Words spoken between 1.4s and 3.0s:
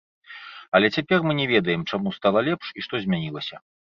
не ведаем, чаму стала лепш і